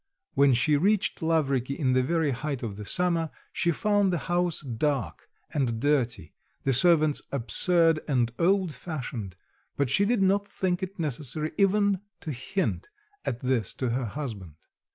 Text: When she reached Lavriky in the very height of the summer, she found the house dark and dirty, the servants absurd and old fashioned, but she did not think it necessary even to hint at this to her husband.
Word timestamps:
When 0.33 0.53
she 0.55 0.77
reached 0.77 1.21
Lavriky 1.21 1.77
in 1.77 1.93
the 1.93 2.01
very 2.01 2.31
height 2.31 2.63
of 2.63 2.75
the 2.75 2.85
summer, 2.85 3.29
she 3.53 3.69
found 3.69 4.11
the 4.11 4.17
house 4.17 4.61
dark 4.61 5.29
and 5.53 5.79
dirty, 5.79 6.33
the 6.63 6.73
servants 6.73 7.21
absurd 7.31 7.99
and 8.07 8.31
old 8.39 8.73
fashioned, 8.73 9.35
but 9.77 9.91
she 9.91 10.05
did 10.05 10.23
not 10.23 10.47
think 10.47 10.81
it 10.81 10.97
necessary 10.97 11.51
even 11.55 12.01
to 12.21 12.31
hint 12.31 12.89
at 13.25 13.41
this 13.41 13.75
to 13.75 13.91
her 13.91 14.05
husband. 14.05 14.55